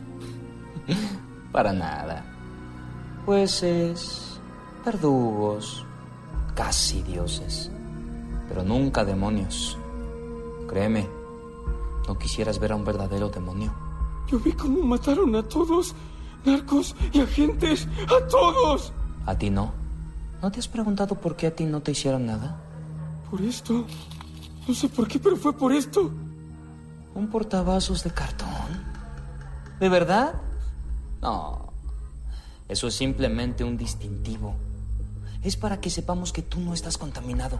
Para 1.51 1.73
nada. 1.73 2.25
Jueces, 3.25 4.39
verdugos, 4.85 5.85
casi 6.55 7.01
dioses. 7.03 7.71
Pero 8.47 8.63
nunca 8.63 9.05
demonios. 9.05 9.77
Créeme, 10.67 11.07
no 12.07 12.17
quisieras 12.17 12.59
ver 12.59 12.71
a 12.71 12.75
un 12.75 12.85
verdadero 12.85 13.29
demonio. 13.29 13.73
Yo 14.27 14.39
vi 14.39 14.51
cómo 14.53 14.81
mataron 14.83 15.35
a 15.35 15.43
todos. 15.43 15.93
Narcos 16.45 16.95
y 17.13 17.21
agentes. 17.21 17.87
¡A 18.07 18.27
todos! 18.27 18.91
¿A 19.25 19.37
ti 19.37 19.49
no? 19.49 19.71
¿No 20.41 20.51
te 20.51 20.59
has 20.59 20.67
preguntado 20.67 21.15
por 21.15 21.35
qué 21.35 21.47
a 21.47 21.55
ti 21.55 21.65
no 21.65 21.81
te 21.81 21.91
hicieron 21.91 22.25
nada? 22.25 22.59
Por 23.29 23.41
esto. 23.41 23.85
No 24.67 24.73
sé 24.73 24.89
por 24.89 25.07
qué, 25.07 25.19
pero 25.19 25.35
fue 25.37 25.53
por 25.53 25.71
esto. 25.71 26.11
¿Un 27.13 27.27
portavasos 27.27 28.03
de 28.03 28.11
cartón? 28.11 28.47
¿De 29.79 29.89
verdad? 29.89 30.33
No. 31.21 31.71
Eso 32.67 32.87
es 32.87 32.95
simplemente 32.95 33.63
un 33.63 33.77
distintivo. 33.77 34.55
Es 35.41 35.57
para 35.57 35.79
que 35.81 35.89
sepamos 35.89 36.31
que 36.31 36.41
tú 36.41 36.59
no 36.59 36.73
estás 36.73 36.97
contaminado. 36.97 37.59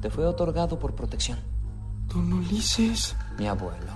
Te 0.00 0.10
fue 0.10 0.26
otorgado 0.26 0.78
por 0.78 0.94
protección. 0.94 1.38
Don 2.08 2.32
Ulises. 2.32 3.14
Mi 3.38 3.46
abuelo. 3.46 3.94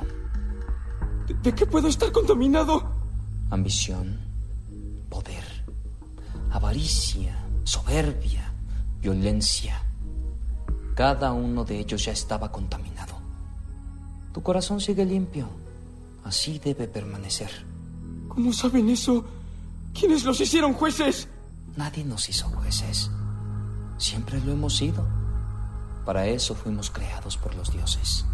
¿De, 1.27 1.35
de 1.35 1.55
qué 1.55 1.67
puedo 1.67 1.89
estar 1.89 2.13
contaminado? 2.13 2.83
Ambición, 3.51 4.21
poder, 5.09 5.45
avaricia, 6.51 7.37
soberbia, 7.65 8.53
violencia. 9.01 9.81
Cada 10.95 11.33
uno 11.33 11.65
de 11.65 11.79
ellos 11.79 12.05
ya 12.05 12.13
estaba 12.13 12.51
contaminado. 12.51 13.15
Tu 14.33 14.43
corazón 14.43 14.81
sigue 14.81 15.05
limpio. 15.05 15.49
Así 16.25 16.59
debe 16.59 16.89
permanecer. 16.89 17.51
¿Cómo 18.29 18.53
saben 18.53 18.89
eso? 18.91 19.25
¿Quiénes 19.95 20.25
los 20.25 20.41
hicieron 20.41 20.75
jueces? 20.75 21.29
Nadie 21.77 22.05
nos 22.05 22.29
hizo 22.29 22.49
jueces. 22.49 23.11
Siempre 23.99 24.41
lo 24.41 24.53
hemos 24.53 24.77
sido. 24.77 25.07
Para 26.05 26.27
eso 26.27 26.55
fuimos 26.55 26.91
creados 26.91 27.37
por 27.37 27.55
los 27.55 27.71
dioses. 27.71 28.25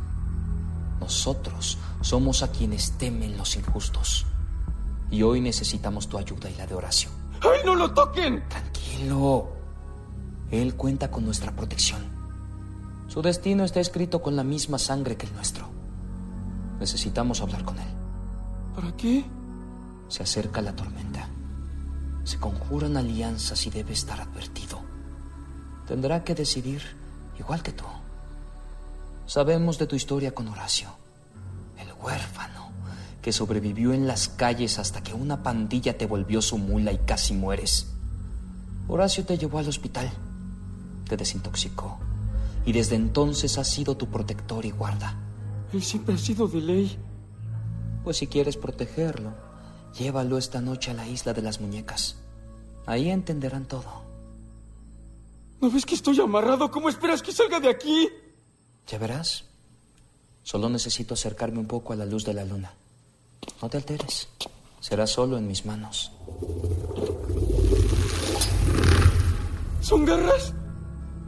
Nosotros 1.00 1.78
somos 2.00 2.42
a 2.42 2.52
quienes 2.52 2.92
temen 2.92 3.36
los 3.36 3.56
injustos. 3.56 4.26
Y 5.10 5.22
hoy 5.22 5.40
necesitamos 5.40 6.08
tu 6.08 6.18
ayuda 6.18 6.48
y 6.48 6.54
la 6.54 6.66
de 6.66 6.74
Horacio. 6.74 7.10
¡Ay, 7.42 7.60
no 7.64 7.74
lo 7.74 7.92
toquen! 7.92 8.48
Tranquilo. 8.48 9.48
Él 10.50 10.74
cuenta 10.76 11.10
con 11.10 11.24
nuestra 11.24 11.50
protección. 11.50 12.02
Su 13.08 13.20
destino 13.22 13.64
está 13.64 13.80
escrito 13.80 14.22
con 14.22 14.36
la 14.36 14.44
misma 14.44 14.78
sangre 14.78 15.16
que 15.16 15.26
el 15.26 15.34
nuestro. 15.34 15.66
Necesitamos 16.78 17.40
hablar 17.40 17.64
con 17.64 17.78
él. 17.78 17.88
¿Para 18.74 18.96
qué? 18.96 19.24
Se 20.08 20.22
acerca 20.22 20.62
la 20.62 20.74
tormenta. 20.76 21.28
Se 22.24 22.38
conjuran 22.38 22.96
alianzas 22.96 23.66
y 23.66 23.70
debe 23.70 23.92
estar 23.92 24.20
advertido. 24.20 24.80
Tendrá 25.86 26.24
que 26.24 26.34
decidir 26.34 26.82
igual 27.38 27.62
que 27.62 27.72
tú. 27.72 27.84
Sabemos 29.26 29.78
de 29.78 29.86
tu 29.86 29.96
historia 29.96 30.34
con 30.34 30.48
Horacio, 30.48 30.88
el 31.78 31.88
huérfano 32.02 32.72
que 33.22 33.32
sobrevivió 33.32 33.92
en 33.92 34.06
las 34.06 34.28
calles 34.28 34.78
hasta 34.78 35.02
que 35.02 35.14
una 35.14 35.42
pandilla 35.42 35.96
te 35.96 36.06
volvió 36.06 36.42
su 36.42 36.58
mula 36.58 36.92
y 36.92 36.98
casi 36.98 37.32
mueres. 37.34 37.86
Horacio 38.88 39.24
te 39.24 39.38
llevó 39.38 39.58
al 39.58 39.68
hospital, 39.68 40.10
te 41.08 41.16
desintoxicó 41.16 41.98
y 42.66 42.72
desde 42.72 42.96
entonces 42.96 43.58
ha 43.58 43.64
sido 43.64 43.96
tu 43.96 44.08
protector 44.08 44.66
y 44.66 44.70
guarda. 44.70 45.14
Él 45.72 45.82
siempre 45.82 46.16
ha 46.16 46.18
sido 46.18 46.48
de 46.48 46.60
ley. 46.60 46.98
Pues 48.04 48.16
si 48.16 48.26
quieres 48.26 48.56
protegerlo, 48.56 49.32
llévalo 49.98 50.38
esta 50.38 50.60
noche 50.60 50.90
a 50.90 50.94
la 50.94 51.06
isla 51.06 51.32
de 51.32 51.42
las 51.42 51.60
muñecas. 51.60 52.16
Ahí 52.86 53.10
entenderán 53.10 53.66
todo. 53.66 54.02
¿No 55.60 55.70
ves 55.70 55.86
que 55.86 55.94
estoy 55.94 56.20
amarrado? 56.20 56.70
¿Cómo 56.70 56.88
esperas 56.88 57.22
que 57.22 57.32
salga 57.32 57.60
de 57.60 57.70
aquí? 57.70 58.08
Ya 58.88 58.98
verás. 58.98 59.44
Solo 60.42 60.68
necesito 60.68 61.14
acercarme 61.14 61.60
un 61.60 61.66
poco 61.66 61.92
a 61.92 61.96
la 61.96 62.04
luz 62.04 62.24
de 62.24 62.34
la 62.34 62.44
luna. 62.44 62.72
No 63.60 63.68
te 63.68 63.76
alteres. 63.76 64.28
Será 64.80 65.06
solo 65.06 65.38
en 65.38 65.46
mis 65.46 65.64
manos. 65.64 66.10
¿Son 69.80 70.04
garras? 70.04 70.52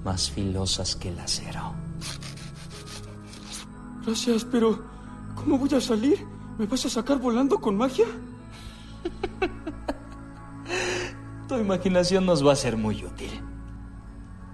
Más 0.04 0.30
filosas 0.30 0.96
que 0.96 1.10
el 1.10 1.18
acero. 1.20 1.72
Gracias, 4.04 4.44
pero 4.44 4.82
¿cómo 5.36 5.58
voy 5.58 5.72
a 5.74 5.80
salir? 5.80 6.26
¿Me 6.58 6.66
vas 6.66 6.84
a 6.86 6.90
sacar 6.90 7.18
volando 7.18 7.60
con 7.60 7.76
magia? 7.76 8.06
tu 11.48 11.56
imaginación 11.56 12.26
nos 12.26 12.46
va 12.46 12.52
a 12.52 12.56
ser 12.56 12.76
muy 12.76 13.04
útil. 13.04 13.30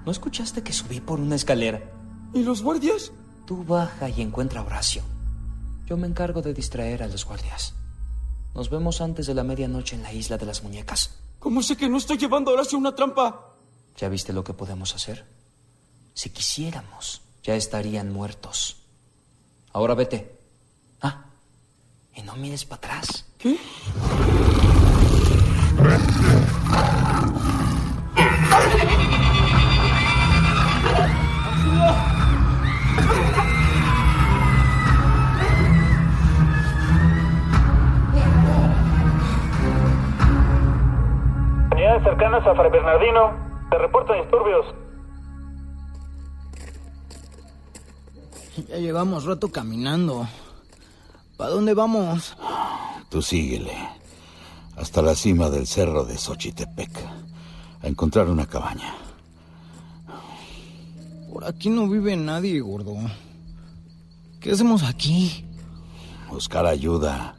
¿No 0.04 0.12
escuchaste 0.12 0.62
que 0.62 0.72
subí 0.72 1.00
por 1.00 1.20
una 1.20 1.36
escalera? 1.36 1.82
¿Y 2.32 2.42
los 2.42 2.62
guardias? 2.62 3.12
Tú 3.46 3.64
baja 3.64 4.08
y 4.08 4.22
encuentra 4.22 4.60
a 4.60 4.64
Horacio. 4.64 5.02
Yo 5.86 5.96
me 5.96 6.06
encargo 6.06 6.40
de 6.40 6.54
distraer 6.54 7.02
a 7.02 7.08
los 7.08 7.24
guardias. 7.24 7.74
Nos 8.54 8.70
vemos 8.70 9.00
antes 9.00 9.26
de 9.26 9.34
la 9.34 9.44
medianoche 9.44 9.96
en 9.96 10.02
la 10.02 10.12
isla 10.12 10.38
de 10.38 10.46
las 10.46 10.62
muñecas. 10.62 11.16
¿Cómo 11.38 11.62
sé 11.62 11.76
que 11.76 11.88
no 11.88 11.98
estoy 11.98 12.16
llevando 12.16 12.50
a 12.50 12.54
Horacio 12.54 12.78
una 12.78 12.94
trampa? 12.94 13.54
¿Ya 13.96 14.08
viste 14.08 14.32
lo 14.32 14.44
que 14.44 14.54
podemos 14.54 14.94
hacer? 14.94 15.26
Si 16.14 16.30
quisiéramos, 16.30 17.22
ya 17.42 17.54
estarían 17.54 18.12
muertos. 18.12 18.76
Ahora 19.72 19.94
vete. 19.94 20.38
Ah, 21.00 21.29
y 22.14 22.22
no 22.22 22.36
mires 22.36 22.64
para 22.64 22.78
atrás. 22.78 23.26
¿Qué? 23.38 23.56
Unidades 41.72 42.02
cercanas 42.02 42.46
a 42.46 42.54
Fray 42.54 42.70
Bernardino. 42.70 43.50
Te 43.70 43.78
reportan 43.78 44.20
disturbios. 44.20 44.66
Ya 48.68 48.76
llevamos 48.76 49.24
rato 49.24 49.50
caminando. 49.50 50.26
¿Para 51.40 51.52
dónde 51.52 51.72
vamos? 51.72 52.36
Tú 53.08 53.22
síguele. 53.22 53.72
Hasta 54.76 55.00
la 55.00 55.14
cima 55.14 55.48
del 55.48 55.66
cerro 55.66 56.04
de 56.04 56.18
Xochitepec. 56.18 56.90
A 57.80 57.86
encontrar 57.86 58.28
una 58.28 58.44
cabaña. 58.44 58.94
Por 61.32 61.46
aquí 61.46 61.70
no 61.70 61.88
vive 61.88 62.14
nadie, 62.14 62.60
gordo. 62.60 62.94
¿Qué 64.38 64.52
hacemos 64.52 64.82
aquí? 64.82 65.46
Buscar 66.28 66.66
ayuda. 66.66 67.34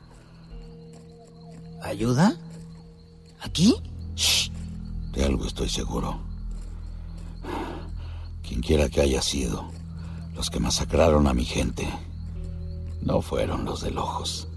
¿Ayuda? 1.83 2.35
¿Aquí? 3.41 3.75
Shh. 4.15 4.49
De 5.11 5.25
algo 5.25 5.45
estoy 5.45 5.69
seguro. 5.69 6.19
Quien 8.41 8.61
quiera 8.61 8.89
que 8.89 9.01
haya 9.01 9.21
sido, 9.21 9.69
los 10.33 10.49
que 10.49 10.59
masacraron 10.59 11.27
a 11.27 11.35
mi 11.35 11.45
gente 11.45 11.87
no 13.01 13.21
fueron 13.21 13.65
los 13.65 13.81
del 13.81 13.97
ojos. 13.97 14.47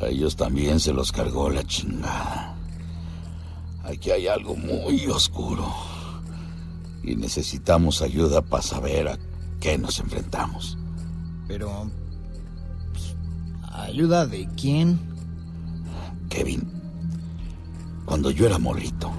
A 0.00 0.06
ellos 0.06 0.36
también 0.36 0.80
se 0.80 0.92
los 0.92 1.12
cargó 1.12 1.50
la 1.50 1.64
chingada. 1.64 2.56
Aquí 3.82 4.10
hay 4.10 4.28
algo 4.28 4.54
muy 4.56 5.06
oscuro. 5.06 5.66
Y 7.02 7.16
necesitamos 7.16 8.02
ayuda 8.02 8.42
para 8.42 8.62
saber 8.62 9.08
a 9.08 9.18
qué 9.58 9.78
nos 9.78 9.98
enfrentamos. 9.98 10.78
Pero... 11.48 11.90
pues, 12.92 13.16
¿Ayuda 13.72 14.26
de 14.26 14.48
quién? 14.56 15.00
Kevin, 16.28 16.70
cuando 18.04 18.30
yo 18.30 18.46
era 18.46 18.58
morrito, 18.58 19.10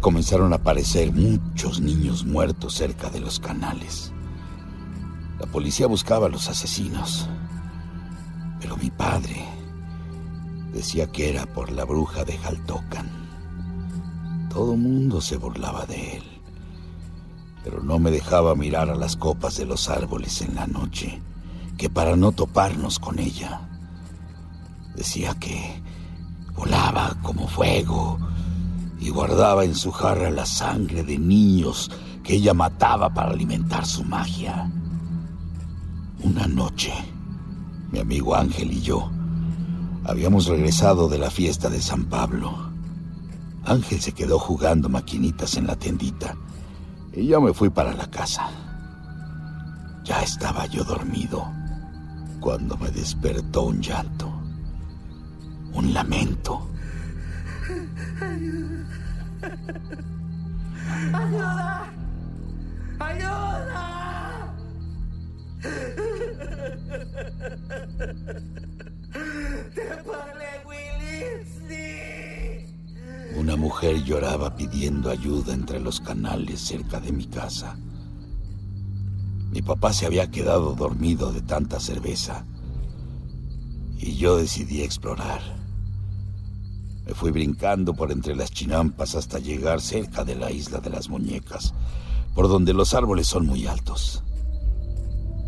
comenzaron 0.00 0.52
a 0.52 0.56
aparecer 0.56 1.12
muchos 1.12 1.80
niños 1.80 2.24
muertos 2.24 2.74
cerca 2.74 3.10
de 3.10 3.20
los 3.20 3.40
canales. 3.40 4.13
La 5.44 5.50
policía 5.50 5.86
buscaba 5.86 6.26
a 6.26 6.30
los 6.30 6.48
asesinos, 6.48 7.28
pero 8.62 8.78
mi 8.78 8.90
padre 8.90 9.44
decía 10.72 11.12
que 11.12 11.28
era 11.28 11.44
por 11.44 11.70
la 11.70 11.84
bruja 11.84 12.24
de 12.24 12.38
Jaltocan. 12.38 13.10
Todo 14.48 14.74
mundo 14.74 15.20
se 15.20 15.36
burlaba 15.36 15.84
de 15.84 16.16
él, 16.16 16.22
pero 17.62 17.82
no 17.82 17.98
me 17.98 18.10
dejaba 18.10 18.54
mirar 18.54 18.88
a 18.88 18.94
las 18.94 19.16
copas 19.16 19.58
de 19.58 19.66
los 19.66 19.90
árboles 19.90 20.40
en 20.40 20.54
la 20.54 20.66
noche, 20.66 21.20
que 21.76 21.90
para 21.90 22.16
no 22.16 22.32
toparnos 22.32 22.98
con 22.98 23.18
ella, 23.18 23.68
decía 24.96 25.34
que 25.34 25.78
volaba 26.54 27.18
como 27.22 27.48
fuego 27.48 28.18
y 28.98 29.10
guardaba 29.10 29.66
en 29.66 29.74
su 29.74 29.92
jarra 29.92 30.30
la 30.30 30.46
sangre 30.46 31.02
de 31.02 31.18
niños 31.18 31.90
que 32.22 32.36
ella 32.36 32.54
mataba 32.54 33.12
para 33.12 33.32
alimentar 33.32 33.84
su 33.84 34.04
magia. 34.04 34.70
Noche, 36.46 36.92
mi 37.90 37.98
amigo 37.98 38.34
Ángel 38.34 38.72
y 38.72 38.82
yo 38.82 39.10
habíamos 40.04 40.46
regresado 40.46 41.08
de 41.08 41.18
la 41.18 41.30
fiesta 41.30 41.70
de 41.70 41.80
San 41.80 42.04
Pablo. 42.04 42.70
Ángel 43.64 44.00
se 44.00 44.12
quedó 44.12 44.38
jugando 44.38 44.88
maquinitas 44.88 45.56
en 45.56 45.66
la 45.66 45.76
tiendita 45.76 46.36
y 47.12 47.26
yo 47.26 47.40
me 47.40 47.54
fui 47.54 47.70
para 47.70 47.94
la 47.94 48.10
casa. 48.10 48.50
Ya 50.04 50.22
estaba 50.22 50.66
yo 50.66 50.84
dormido 50.84 51.50
cuando 52.40 52.76
me 52.76 52.90
despertó 52.90 53.62
un 53.62 53.80
llanto, 53.80 54.30
un 55.72 55.94
lamento. 55.94 56.68
¡Ayuda! 61.12 61.92
¡Ayuda! 62.98 63.83
Mujer 73.56 74.02
lloraba 74.04 74.56
pidiendo 74.56 75.10
ayuda 75.10 75.54
entre 75.54 75.80
los 75.80 76.00
canales 76.00 76.60
cerca 76.60 77.00
de 77.00 77.12
mi 77.12 77.26
casa. 77.26 77.76
Mi 79.50 79.62
papá 79.62 79.92
se 79.92 80.06
había 80.06 80.30
quedado 80.30 80.74
dormido 80.74 81.32
de 81.32 81.40
tanta 81.40 81.78
cerveza 81.78 82.44
y 83.98 84.16
yo 84.16 84.36
decidí 84.36 84.82
explorar. 84.82 85.40
Me 87.06 87.14
fui 87.14 87.30
brincando 87.30 87.94
por 87.94 88.10
entre 88.10 88.34
las 88.34 88.50
chinampas 88.50 89.14
hasta 89.14 89.38
llegar 89.38 89.80
cerca 89.80 90.24
de 90.24 90.36
la 90.36 90.50
isla 90.50 90.80
de 90.80 90.90
las 90.90 91.08
muñecas, 91.08 91.74
por 92.34 92.48
donde 92.48 92.74
los 92.74 92.94
árboles 92.94 93.26
son 93.26 93.46
muy 93.46 93.66
altos. 93.66 94.22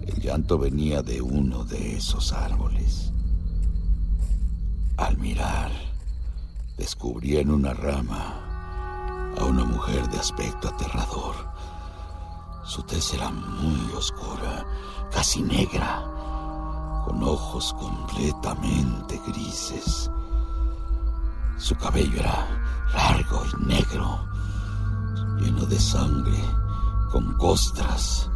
El 0.07 0.21
llanto 0.21 0.59
venía 0.59 1.03
de 1.03 1.21
uno 1.21 1.65
de 1.65 1.97
esos 1.97 2.33
árboles. 2.33 3.13
Al 4.97 5.19
mirar, 5.19 5.73
descubrí 6.77 7.39
en 7.39 7.51
una 7.51 7.73
rama 7.73 9.33
a 9.39 9.45
una 9.45 9.65
mujer 9.65 10.09
de 10.09 10.19
aspecto 10.19 10.69
aterrador. 10.69 11.35
Su 12.65 12.83
tez 12.83 13.15
era 13.15 13.31
muy 13.31 13.93
oscura, 13.97 14.67
casi 15.11 15.43
negra, 15.43 16.03
con 17.07 17.23
ojos 17.23 17.75
completamente 17.79 19.21
grises. 19.27 20.11
Su 21.59 21.75
cabello 21.77 22.21
era 22.21 22.47
largo 22.93 23.43
y 23.47 23.67
negro, 23.67 24.19
lleno 25.41 25.65
de 25.67 25.79
sangre, 25.79 26.43
con 27.11 27.33
costras, 27.39 28.31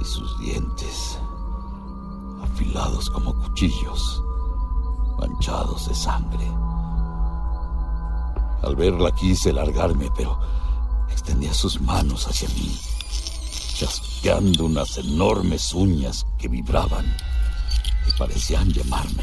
y 0.00 0.04
sus 0.04 0.38
dientes 0.38 1.18
afilados 2.42 3.08
como 3.10 3.34
cuchillos, 3.34 4.22
manchados 5.18 5.88
de 5.88 5.94
sangre. 5.94 6.67
Al 8.62 8.74
verla 8.74 9.12
quise 9.12 9.52
largarme, 9.52 10.10
pero 10.16 10.38
extendía 11.10 11.54
sus 11.54 11.80
manos 11.80 12.26
hacia 12.26 12.48
mí, 12.50 12.76
chasqueando 13.74 14.64
unas 14.64 14.98
enormes 14.98 15.72
uñas 15.72 16.26
que 16.38 16.48
vibraban 16.48 17.06
y 18.06 18.18
parecían 18.18 18.68
llamarme. 18.72 19.22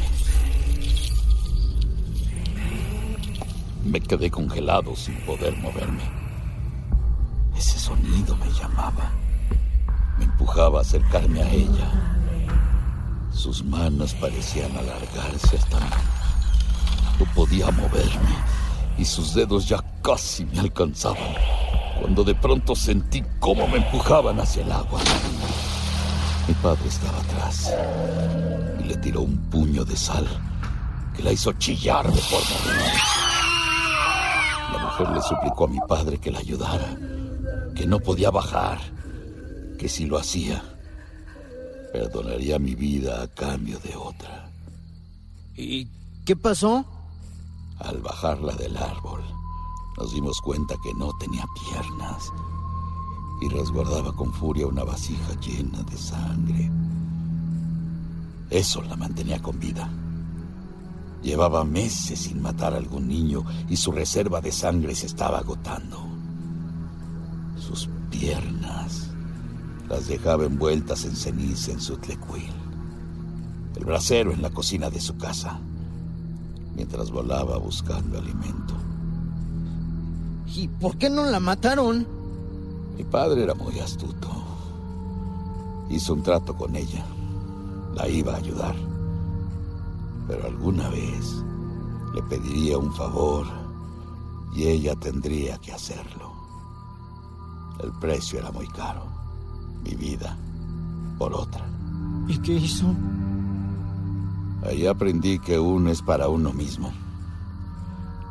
Me 3.84 4.00
quedé 4.00 4.30
congelado 4.30 4.96
sin 4.96 5.14
poder 5.26 5.54
moverme. 5.58 6.02
Ese 7.56 7.78
sonido 7.78 8.36
me 8.36 8.50
llamaba. 8.50 9.12
Me 10.18 10.24
empujaba 10.24 10.78
a 10.78 10.82
acercarme 10.82 11.42
a 11.42 11.50
ella. 11.50 11.92
Sus 13.32 13.62
manos 13.62 14.14
parecían 14.14 14.74
alargarse 14.76 15.56
hasta 15.56 15.78
mí. 15.78 15.86
No 17.20 17.34
podía 17.34 17.70
moverme 17.70 18.55
y 18.98 19.04
sus 19.04 19.34
dedos 19.34 19.68
ya 19.68 19.82
casi 20.02 20.44
me 20.46 20.60
alcanzaban 20.60 21.34
cuando 22.00 22.24
de 22.24 22.34
pronto 22.34 22.74
sentí 22.74 23.22
cómo 23.40 23.66
me 23.68 23.78
empujaban 23.78 24.38
hacia 24.40 24.62
el 24.62 24.72
agua. 24.72 25.00
Mi 26.46 26.54
padre 26.54 26.88
estaba 26.88 27.18
atrás 27.18 27.74
y 28.80 28.84
le 28.84 28.96
tiró 28.98 29.22
un 29.22 29.36
puño 29.50 29.84
de 29.84 29.96
sal 29.96 30.26
que 31.16 31.22
la 31.22 31.32
hizo 31.32 31.52
chillar 31.54 32.10
de 32.10 32.20
forma. 32.20 32.74
La 34.72 34.78
mujer 34.84 35.08
le 35.10 35.22
suplicó 35.22 35.64
a 35.64 35.68
mi 35.68 35.78
padre 35.88 36.18
que 36.18 36.30
la 36.30 36.38
ayudara, 36.38 36.96
que 37.74 37.86
no 37.86 37.98
podía 37.98 38.30
bajar, 38.30 38.78
que 39.78 39.88
si 39.88 40.06
lo 40.06 40.18
hacía, 40.18 40.62
perdonaría 41.92 42.58
mi 42.58 42.74
vida 42.74 43.22
a 43.22 43.28
cambio 43.28 43.78
de 43.80 43.96
otra. 43.96 44.50
¿Y 45.56 45.88
qué 46.24 46.36
pasó? 46.36 46.84
Al 47.78 48.00
bajarla 48.00 48.54
del 48.54 48.76
árbol, 48.76 49.22
nos 49.96 50.12
dimos 50.12 50.40
cuenta 50.40 50.76
que 50.82 50.94
no 50.94 51.12
tenía 51.18 51.44
piernas 51.54 52.32
y 53.40 53.48
resguardaba 53.48 54.12
con 54.14 54.32
furia 54.32 54.66
una 54.66 54.84
vasija 54.84 55.38
llena 55.40 55.82
de 55.82 55.96
sangre. 55.96 56.70
Eso 58.50 58.82
la 58.82 58.96
mantenía 58.96 59.42
con 59.42 59.58
vida. 59.58 59.90
Llevaba 61.22 61.64
meses 61.64 62.20
sin 62.20 62.40
matar 62.40 62.72
a 62.72 62.76
algún 62.76 63.08
niño 63.08 63.44
y 63.68 63.76
su 63.76 63.90
reserva 63.92 64.40
de 64.40 64.52
sangre 64.52 64.94
se 64.94 65.06
estaba 65.06 65.38
agotando. 65.38 65.98
Sus 67.58 67.88
piernas 68.10 69.10
las 69.88 70.08
dejaba 70.08 70.44
envueltas 70.44 71.04
en 71.04 71.16
ceniza 71.16 71.72
en 71.72 71.80
su 71.80 71.96
tlecuil. 71.96 72.52
El 73.76 73.84
brasero 73.84 74.32
en 74.32 74.40
la 74.40 74.50
cocina 74.50 74.88
de 74.88 75.00
su 75.00 75.16
casa, 75.16 75.60
mientras 76.76 77.10
volaba 77.10 77.56
buscando 77.56 78.18
alimento. 78.18 78.74
¿Y 80.54 80.68
por 80.68 80.96
qué 80.96 81.08
no 81.08 81.24
la 81.24 81.40
mataron? 81.40 82.06
Mi 82.96 83.04
padre 83.04 83.42
era 83.42 83.54
muy 83.54 83.78
astuto. 83.80 84.28
Hizo 85.88 86.12
un 86.14 86.22
trato 86.22 86.54
con 86.54 86.76
ella. 86.76 87.04
La 87.94 88.08
iba 88.08 88.34
a 88.34 88.36
ayudar. 88.36 88.76
Pero 90.28 90.46
alguna 90.46 90.88
vez 90.90 91.42
le 92.14 92.22
pediría 92.22 92.78
un 92.78 92.92
favor 92.94 93.46
y 94.54 94.64
ella 94.64 94.94
tendría 94.96 95.58
que 95.58 95.72
hacerlo. 95.72 96.32
El 97.82 97.92
precio 97.92 98.38
era 98.38 98.50
muy 98.50 98.66
caro. 98.68 99.06
Mi 99.82 99.94
vida 99.94 100.36
por 101.18 101.32
otra. 101.32 101.66
¿Y 102.28 102.38
qué 102.38 102.54
hizo? 102.54 102.86
Ahí 104.66 104.86
aprendí 104.86 105.38
que 105.38 105.58
uno 105.58 105.90
es 105.90 106.02
para 106.02 106.28
uno 106.28 106.52
mismo. 106.52 106.92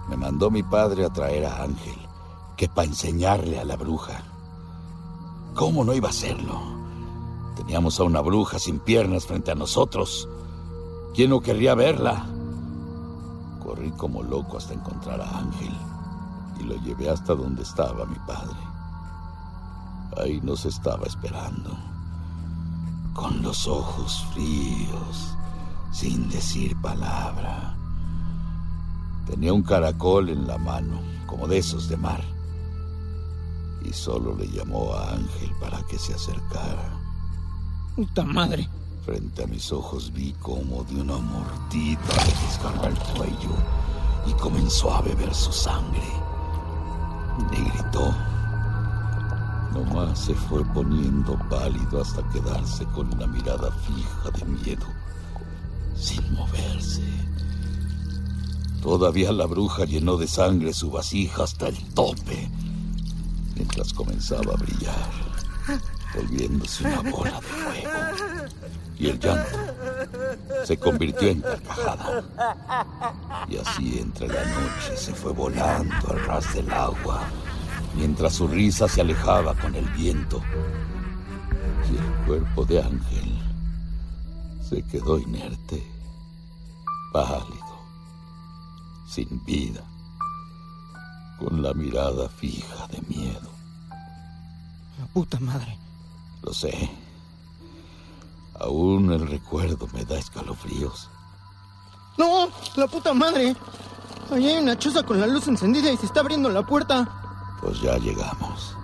Me 0.09 0.17
mandó 0.17 0.51
mi 0.51 0.63
padre 0.63 1.05
a 1.05 1.09
traer 1.09 1.45
a 1.45 1.63
Ángel, 1.63 1.95
que 2.57 2.67
para 2.67 2.87
enseñarle 2.87 3.59
a 3.59 3.63
la 3.63 3.75
bruja. 3.77 4.23
¿Cómo 5.53 5.85
no 5.85 5.93
iba 5.93 6.09
a 6.09 6.11
hacerlo? 6.11 6.59
Teníamos 7.55 7.99
a 7.99 8.03
una 8.03 8.19
bruja 8.19 8.59
sin 8.59 8.79
piernas 8.79 9.25
frente 9.25 9.51
a 9.51 9.55
nosotros. 9.55 10.27
¿Quién 11.13 11.29
no 11.29 11.39
querría 11.39 11.73
verla? 11.73 12.25
Corrí 13.63 13.91
como 13.91 14.21
loco 14.21 14.57
hasta 14.57 14.73
encontrar 14.73 15.21
a 15.21 15.37
Ángel 15.39 15.73
y 16.59 16.63
lo 16.63 16.75
llevé 16.83 17.09
hasta 17.09 17.33
donde 17.33 17.63
estaba 17.63 18.05
mi 18.05 18.19
padre. 18.27 18.59
Ahí 20.17 20.39
nos 20.41 20.65
estaba 20.65 21.05
esperando, 21.07 21.71
con 23.13 23.41
los 23.41 23.67
ojos 23.67 24.25
fríos, 24.33 25.34
sin 25.95 26.27
decir 26.29 26.75
palabra. 26.81 27.73
Tenía 29.25 29.53
un 29.53 29.63
caracol 29.63 30.29
en 30.29 30.45
la 30.45 30.57
mano, 30.57 30.99
como 31.25 31.47
de 31.47 31.59
esos 31.59 31.87
de 31.87 31.95
mar, 31.95 32.21
y 33.81 33.93
solo 33.93 34.35
le 34.35 34.45
llamó 34.47 34.93
a 34.93 35.13
Ángel 35.13 35.51
para 35.61 35.81
que 35.83 35.97
se 35.97 36.13
acercara. 36.13 36.99
¡Puta 37.95 38.25
madre! 38.25 38.67
Frente 39.05 39.43
a 39.43 39.47
mis 39.47 39.71
ojos 39.71 40.11
vi 40.11 40.33
como 40.41 40.83
de 40.83 40.99
una 40.99 41.17
mordida 41.17 41.99
le 42.25 42.45
desgarró 42.45 42.87
el 42.87 42.99
cuello 43.15 43.55
y 44.27 44.33
comenzó 44.33 44.93
a 44.93 45.01
beber 45.01 45.33
su 45.33 45.53
sangre. 45.53 46.03
Y 47.53 47.69
gritó. 47.69 48.13
Nomás 49.71 50.19
se 50.19 50.33
fue 50.33 50.65
poniendo 50.73 51.39
pálido 51.49 52.01
hasta 52.01 52.27
quedarse 52.29 52.85
con 52.87 53.13
una 53.13 53.27
mirada 53.27 53.71
fija 53.71 54.31
de 54.31 54.45
miedo, 54.45 54.85
sin 55.97 56.33
moverse. 56.33 57.03
Todavía 58.81 59.31
la 59.31 59.45
bruja 59.45 59.85
llenó 59.85 60.17
de 60.17 60.27
sangre 60.27 60.73
su 60.73 60.91
vasija 60.91 61.43
hasta 61.43 61.67
el 61.67 61.77
tope, 61.93 62.49
mientras 63.55 63.93
comenzaba 63.93 64.53
a 64.53 64.57
brillar, 64.57 65.11
volviéndose 66.13 66.83
una 66.83 67.01
bola 67.09 67.31
de 67.31 67.41
fuego. 67.41 67.89
Y 68.97 69.07
el 69.07 69.19
llanto 69.19 69.57
se 70.63 70.77
convirtió 70.77 71.29
en 71.29 71.41
carcajada. 71.41 72.23
Y 73.49 73.57
así 73.57 73.97
entre 73.99 74.27
la 74.27 74.45
noche 74.45 74.95
se 74.95 75.13
fue 75.13 75.33
volando 75.33 76.11
al 76.11 76.25
ras 76.25 76.53
del 76.53 76.71
agua, 76.71 77.23
mientras 77.95 78.33
su 78.33 78.47
risa 78.47 78.87
se 78.87 79.01
alejaba 79.01 79.53
con 79.55 79.75
el 79.75 79.85
viento. 79.89 80.41
Y 81.91 81.97
el 81.97 82.25
cuerpo 82.25 82.65
de 82.65 82.81
Ángel 82.81 83.34
se 84.69 84.81
quedó 84.83 85.19
inerte, 85.19 85.85
pálido, 87.13 87.79
sin 89.07 89.43
vida, 89.45 89.83
con 91.39 91.61
la 91.61 91.73
mirada 91.73 92.27
fija 92.29 92.87
de 92.87 93.01
miedo. 93.03 93.49
La 94.99 95.05
puta 95.07 95.39
madre. 95.39 95.77
Lo 96.41 96.53
sé. 96.53 96.89
Aún 98.59 99.11
el 99.11 99.27
recuerdo 99.27 99.87
me 99.93 100.05
da 100.05 100.17
escalofríos. 100.17 101.09
¡No! 102.17 102.47
¡La 102.75 102.87
puta 102.87 103.13
madre! 103.13 103.55
Ahí 104.31 104.47
hay 104.47 104.57
una 104.63 104.77
choza 104.77 105.03
con 105.03 105.19
la 105.19 105.27
luz 105.27 105.47
encendida 105.47 105.91
y 105.91 105.97
se 105.97 106.05
está 106.05 106.21
abriendo 106.21 106.49
la 106.49 106.65
puerta. 106.65 107.57
Pues 107.61 107.81
ya 107.81 107.97
llegamos. 107.97 108.75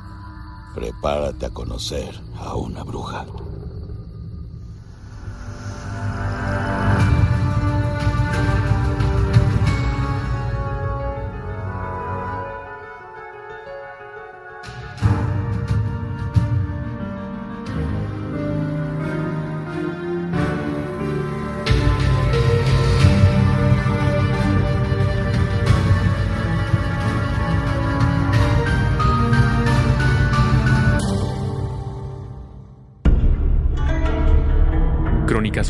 Prepárate 0.75 1.47
a 1.47 1.49
conocer 1.49 2.21
a 2.39 2.55
una 2.55 2.83
bruja. 2.83 3.25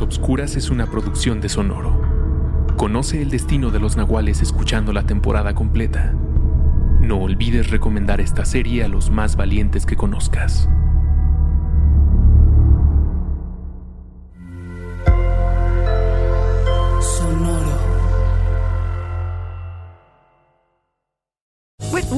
Obscuras 0.02 0.56
es 0.56 0.72
una 0.72 0.88
producción 0.88 1.42
de 1.42 1.48
Sonoro. 1.48 2.02
Conoce 2.76 3.22
el 3.22 3.30
destino 3.30 3.70
de 3.70 3.80
los 3.80 3.98
nahuales 3.98 4.42
escuchando 4.42 4.94
la 4.94 5.04
temporada 5.04 5.54
completa. 5.54 6.16
No 7.00 7.20
olvides 7.20 7.70
recomendar 7.70 8.20
esta 8.20 8.44
serie 8.44 8.84
a 8.84 8.88
los 8.88 9.12
más 9.12 9.36
valientes 9.36 9.86
que 9.86 9.96
conozcas. 9.96 10.68